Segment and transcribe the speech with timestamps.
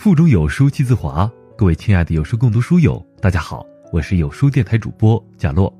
[0.00, 1.30] 腹中有书气自华。
[1.58, 5.70] 各位亲爱的有书共读书友，大家好，我是有书电台主播贾洛。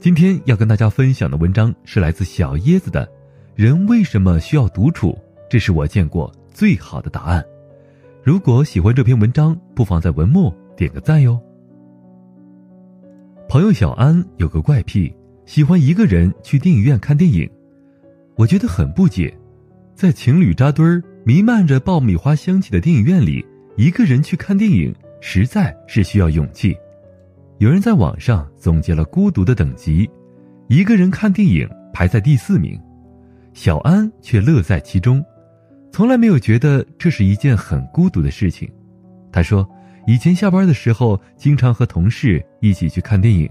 [0.00, 3.04] 今天要跟大家分享的文章是来自小椰子的
[3.54, 5.10] 《人为什么需要独处》，
[5.50, 7.44] 这是我见过最好的答案。
[8.22, 11.38] 如果喜欢这篇文章，不妨在文末点个赞哟。
[13.50, 15.14] 朋友小安有个怪癖，
[15.44, 17.46] 喜欢一个人去电影院看电影，
[18.34, 19.36] 我觉得很不解，
[19.94, 23.44] 在情侣扎堆儿、弥漫着爆米花香气的电影院里。
[23.76, 26.76] 一个人去看电影实在是需要勇气。
[27.58, 30.08] 有人在网上总结了孤独的等级，
[30.68, 32.78] 一个人看电影排在第四名，
[33.54, 35.24] 小安却乐在其中，
[35.90, 38.70] 从来没有觉得这是一件很孤独的事情。
[39.30, 39.66] 他说，
[40.06, 43.48] 以前下班的时候经常和同事一起去看电影，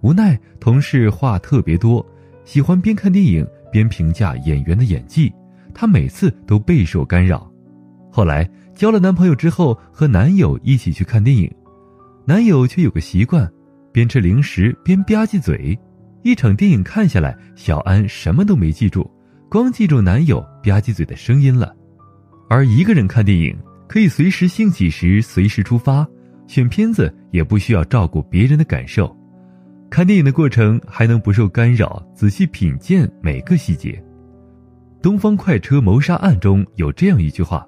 [0.00, 2.04] 无奈同事话特别多，
[2.46, 5.30] 喜欢边看电影边评价演员的演技，
[5.78, 7.48] 她每次都备受干扰。
[8.10, 8.48] 后来。
[8.78, 11.52] 交了男朋友之后，和男友一起去看电影，
[12.24, 13.50] 男友却有个习惯，
[13.90, 15.76] 边吃零食边吧唧嘴。
[16.22, 19.10] 一场电影看下来，小安什么都没记住，
[19.50, 21.74] 光记住男友吧唧嘴的声音了。
[22.48, 26.06] 而一个人看电影，可以随时兴起时随时出发，
[26.46, 29.12] 选片子也不需要照顾别人的感受，
[29.90, 33.90] 看电影的过程还能不受干扰，仔细品鉴每个细节。
[35.00, 37.66] 《东方快车谋杀案》中有这样一句话。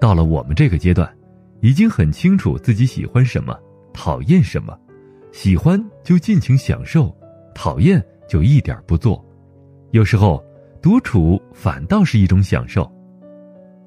[0.00, 1.12] 到了我们这个阶段，
[1.60, 3.58] 已经很清楚自己喜欢什么，
[3.92, 4.78] 讨厌什么，
[5.32, 7.14] 喜欢就尽情享受，
[7.54, 9.24] 讨厌就一点不做。
[9.90, 10.44] 有时候，
[10.80, 12.90] 独处反倒是一种享受。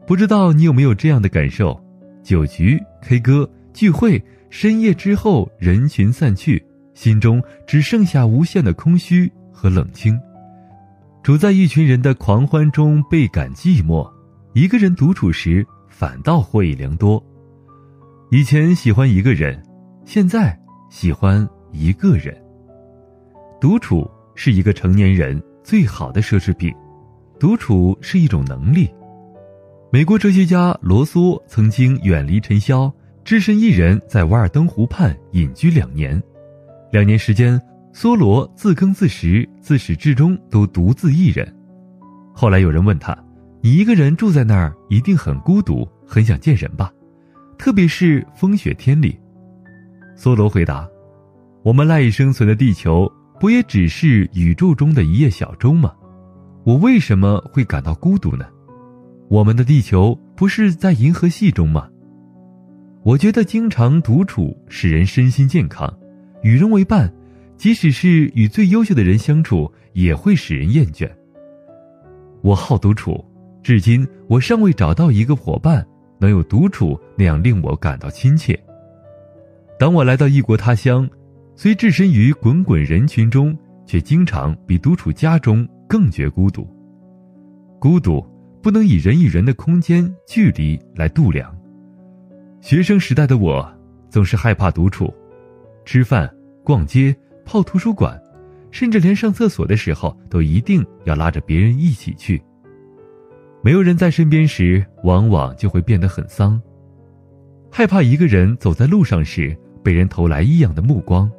[0.06, 1.80] 不知道你有没有这样的感受？
[2.24, 6.62] 酒局、K 歌、聚会，深夜之后，人群散去，
[6.94, 10.20] 心中只剩下无限的空虚和冷清。
[11.28, 14.10] 处在一群人的狂欢中，倍感寂寞。
[14.54, 15.68] 一个人独处时。
[15.90, 17.22] 反倒获益良多。
[18.32, 19.62] 以前喜欢一个人，
[20.06, 20.58] 现在
[20.90, 22.34] 喜欢一个人。
[23.60, 26.74] 独处是一个成年人最好的奢侈品，
[27.38, 28.90] 独处是一种能力。
[29.92, 32.90] 美国哲学家罗梭曾经远离尘嚣，
[33.26, 36.24] 只身一人在瓦尔登湖畔隐居两年。
[36.90, 37.62] 两年时间，
[38.00, 41.52] 梭罗自耕自食，自始至终都独自一人。
[42.32, 43.18] 后来有人问他。
[43.60, 46.94] 你一个人住在那儿，一定很孤独，很想见人吧？
[47.58, 49.20] 特别是风雪天里。
[50.16, 50.88] 梭罗回答
[51.66, 55.92] ：“我们赖以生存的地球，不也只是宇宙中的一叶小舟吗？
[56.66, 58.46] 我为什么会感到孤独呢？
[59.28, 61.90] 我们的地球不是在银河系中吗？
[63.02, 65.92] 我觉得经常独处使人身心健康，
[66.44, 67.12] 与人为伴，
[67.58, 71.10] 即使是与最优秀的人相处，也会使人厌倦。
[72.42, 73.24] 我好独处。”
[73.64, 75.86] 至今，我尚未找到一个伙伴
[76.20, 78.58] 能有独处那样令我感到亲切。
[79.78, 81.10] 当我来到异国他乡，
[81.54, 86.66] 虽置身于滚滚人群中，却经常比独处家中更觉孤独。
[87.78, 88.26] 孤独
[88.62, 91.54] 不能以人与人的空间距离来度量。
[92.62, 93.70] 学生时代的我，
[94.10, 95.14] 总是害怕独处，
[95.84, 97.14] 吃饭、逛街、
[97.48, 98.22] 泡图书馆，
[98.72, 102.44] 甚至连上厕所的时候，都一定要拉着别人一起去。
[103.64, 106.62] 没有人在身边时，往往就会变得很丧。
[107.72, 111.32] 害怕一个人走在路上时被人投来异样的目光，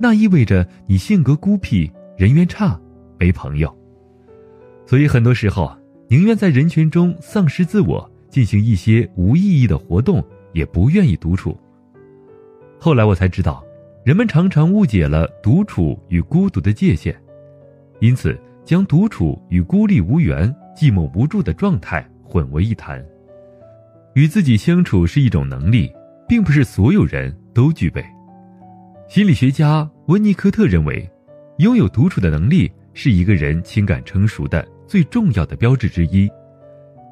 [0.00, 2.80] 那意味着你性格孤僻，人缘差，
[3.18, 3.72] 没朋友。
[4.86, 5.70] 所以很多时候，
[6.08, 10.24] 宁愿在人群中丧失自我，进行一些无意义的活动，
[10.54, 11.54] 也不愿意独处。
[12.80, 13.62] 后来我才知道，
[14.04, 17.18] 人们常常误解了独处与孤独的界限，
[18.00, 20.54] 因此将独处与孤立无援。
[20.76, 23.00] 寂寞无助的状态混为一谈。
[24.14, 25.88] 与自己相处是一种能力，
[26.28, 28.04] 并不是所有人都具备。
[29.08, 31.08] 心理学家温尼科特认为，
[31.58, 36.28] 拥有独处的能力是一个人情感成熟的最重要的标志之一。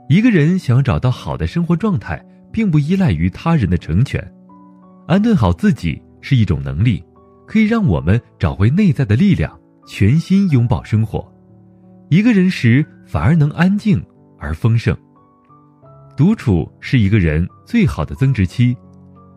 [0.08, 2.20] 一个人想要找到好的生活状态，
[2.50, 4.20] 并不依赖于他人的成全。
[5.06, 7.04] 安顿好自己是一种能力，
[7.46, 11.30] 可以让我们找回内在的力量，全心拥抱生活。
[12.08, 14.02] 一个人时，反而能安静
[14.38, 14.96] 而丰盛。
[16.16, 18.74] 独处是一个人最好的增值期。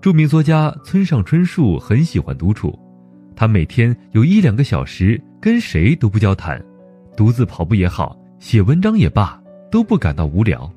[0.02, 2.78] 著名作家村上春树很喜欢独处，
[3.36, 6.64] 他每天有一两个小时跟谁都不交谈，
[7.18, 9.42] 独自跑步也好，写文章也罢，
[9.72, 10.72] 都不感到无聊。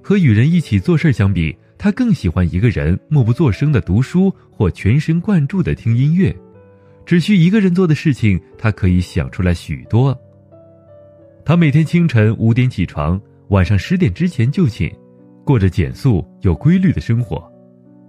[0.00, 6.34] 和与人一起做事相比，他更喜欢一个人默不作声的读书或全神贯注的听音乐。
[7.06, 10.14] 只需一个人做的事情，他可以想出来许多。
[11.44, 14.92] 他每天清晨五点起床，晚上十点之前就寝，
[15.44, 17.50] 过着简素有规律的生活。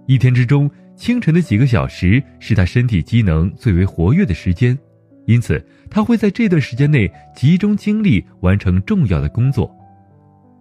[0.06, 4.76] 一天之中，清晨的几个小时是他身体机能最为活跃的时间，
[5.24, 9.74] 因此他会在这段时间内集中精力完成重要的工作。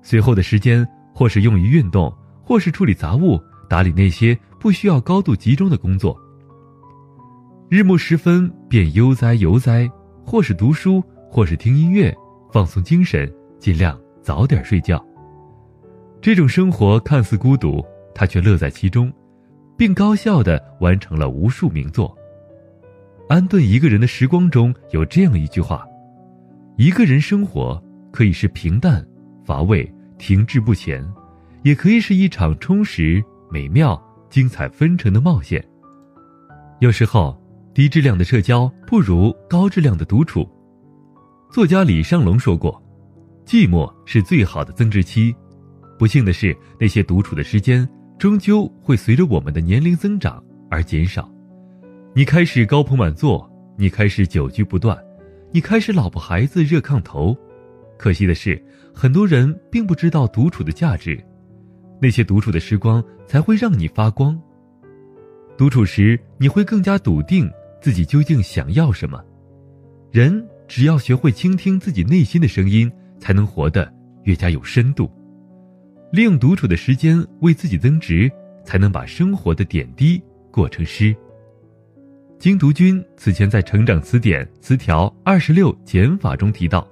[0.01, 2.13] 随后的时间，或是用于运动，
[2.49, 6.19] 或是处理杂物、打理那些不需要高度集中的工作。
[7.69, 9.87] 日暮时分便悠哉悠哉，
[10.25, 10.99] 或是读书，
[11.29, 12.11] 或是听音乐，
[12.51, 14.99] 放松精神，尽量早点睡觉。
[16.19, 17.85] 这种生活看似孤独，
[18.15, 19.13] 他却乐在其中，
[19.77, 22.17] 并高效的完成了无数名作。
[23.27, 25.85] 安顿一个人的时光中有这样一句话：
[26.77, 27.79] 一个人生活
[28.11, 29.05] 可以是平淡。
[29.45, 29.87] 乏味、
[30.17, 31.07] 停滞不前，
[31.63, 35.63] 也可以是一场充实、美妙、精彩纷呈的冒险。
[36.79, 37.37] 有时候，
[37.73, 40.47] 低质量的社交不如高质量的独处。
[41.51, 42.81] 作家李尚龙说过
[43.45, 45.35] ：“寂寞是最好的增值期。”
[45.97, 51.29] 不幸的是，那些独处的时间终究会随着我们的年龄增长而减少。
[52.15, 54.97] 你开始高朋满座，你开始久居不断，
[55.51, 57.35] 你开始老婆孩子热炕头。
[57.97, 58.63] 可惜的是，
[58.93, 61.21] 很多人并不知道独处的价值，
[61.99, 64.39] 那些独处的时光才会让你发光。
[65.57, 67.51] 独处时，你会更加笃定
[67.81, 69.23] 自己究竟想要什么。
[70.11, 73.91] 人只要学会倾听自己内心的声音，才能活得
[74.23, 75.11] 越加有深度。
[76.11, 78.31] 利用独处的时间为自己增值，
[78.63, 80.21] 才能把生活的点滴
[80.51, 81.15] 过成诗。
[82.39, 86.87] 精读君此前在《成长词典》词条二十六减法中提到。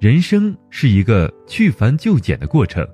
[0.00, 2.86] 人生是一个去繁就简的过程，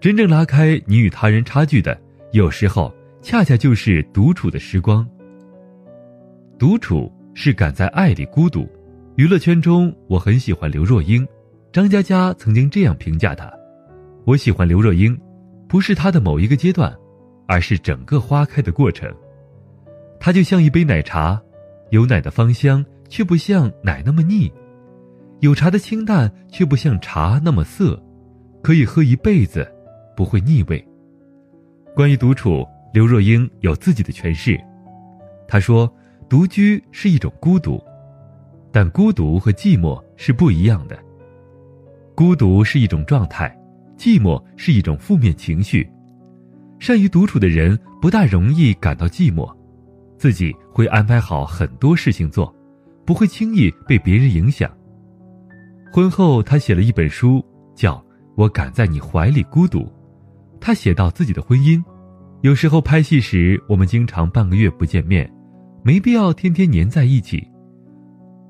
[0.00, 1.98] 真正拉开你与他人差距的，
[2.32, 5.06] 有时候恰恰就是独处的时光。
[6.58, 8.68] 独处是敢在爱里孤独。
[9.16, 11.26] 娱乐圈中，我很喜欢刘若英，
[11.72, 13.50] 张嘉佳曾经这样评价她：
[14.26, 15.18] 我喜欢刘若英，
[15.66, 16.94] 不是她的某一个阶段，
[17.48, 19.10] 而是整个花开的过程。
[20.20, 21.40] 她就像一杯奶茶，
[21.90, 24.52] 有奶的芳香，却不像奶那么腻。
[25.40, 28.02] 有茶的清淡，却不像茶那么涩，
[28.62, 29.66] 可以喝一辈子，
[30.16, 30.82] 不会腻味。
[31.94, 34.58] 关于独处，刘若英有自己的诠释。
[35.46, 35.90] 她说
[36.28, 37.80] ：“独居是一种孤独，
[38.72, 40.98] 但孤独和寂寞是不一样的。
[42.14, 43.56] 孤独是一种状态，
[43.96, 45.88] 寂寞是一种负面情绪。
[46.78, 49.50] 善于独处的人不大容易感到寂寞，
[50.18, 52.54] 自己会安排好很多事情做，
[53.04, 54.70] 不会轻易被别人影响。”
[55.92, 57.42] 婚后，他写了一本书，
[57.74, 57.94] 叫
[58.34, 59.80] 《我敢在你怀里孤独》。
[60.66, 61.80] 他写到自己的婚姻，
[62.40, 65.32] 有时候拍戏时，我们经常半个月不见面，
[65.84, 67.46] 没必要天天黏在一起。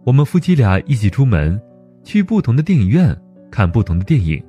[0.07, 1.61] 我们夫妻俩一起出门，
[2.05, 3.15] 去不同的电影院
[3.51, 4.43] 看不同的电影，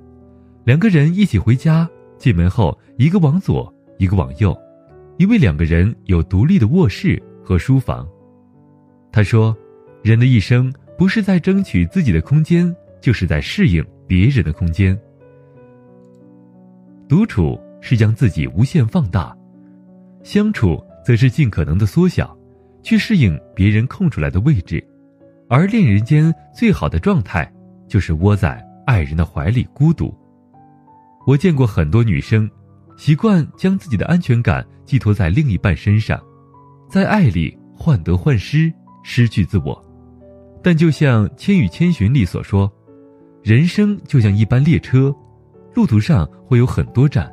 [0.64, 1.86] 两个人一起回家，
[2.18, 4.58] 进门后一个往左，一个往右，
[5.18, 8.08] 因为两个人有独立的卧室和书房。
[9.12, 9.54] 他说，
[10.02, 10.74] 人的一生。
[10.98, 14.98] 不是在争取自己的空间，就是在适应别人的空间。
[17.08, 19.36] 独处是将自己无限放大，
[20.24, 22.38] 相处则是尽可能的缩小，
[22.84, 24.86] 去适应别人空出来的位置。
[25.50, 27.50] 而恋人间最好的状态，
[27.88, 30.14] 就是窝在爱人的怀里孤独。
[31.26, 32.50] 我见过很多女生，
[32.98, 36.22] 习惯将自己的安全感寄托在另一半身上，
[36.90, 38.72] 在爱里患得患失，
[39.04, 39.82] 失去自我。
[40.62, 42.70] 但就像《千与千寻》里所说，
[43.42, 45.16] 人生就像一班列车，
[45.78, 47.32] 路途上会有很多站，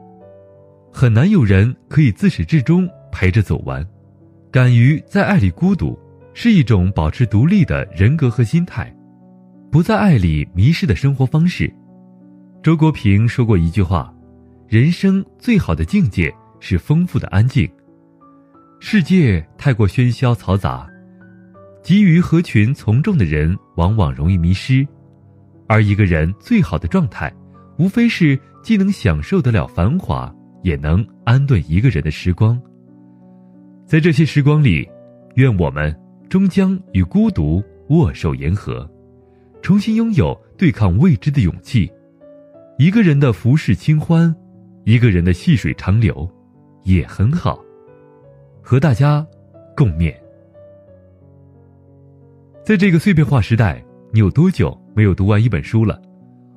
[0.92, 3.82] 很难有人可以自始至终陪着走完。
[4.52, 5.98] 敢于在爱里孤独，
[6.34, 8.94] 是一种保持独立的人格和心态，
[9.70, 11.72] 不在爱里迷失的生活方式。
[12.62, 14.14] 周国平说过一句话
[14.68, 17.66] ：“人生最好的境界是丰富的安静。”
[18.78, 20.86] 世界太过喧嚣嘈杂。
[21.82, 24.86] 急于合群从众的人，往往容易迷失；
[25.66, 27.34] 而一个人最好的状态，
[27.78, 32.60] 无非是既能享受得了繁华，也能安顿一个人的时光。
[33.86, 34.88] 在这些时光里，
[35.34, 35.94] 愿我们
[36.28, 38.88] 终将与孤独握手言和，
[39.60, 41.90] 重新拥有对抗未知的勇气。
[42.78, 44.34] 一个人的浮世清欢，
[44.84, 46.28] 一个人的细水长流，
[46.84, 47.62] 也很好。
[48.62, 49.24] 和大家
[49.76, 50.14] 共勉。
[52.64, 56.00] 在这个碎片化时代，你有多久没有读完一本书了？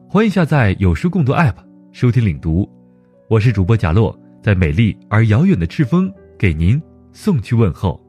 [0.10, 1.56] 欢迎下载有书共读 App
[1.92, 2.66] 收听领读。
[3.30, 6.10] 我是主播贾洛，在美丽而遥远的赤峰
[6.40, 8.02] 给您送去问候。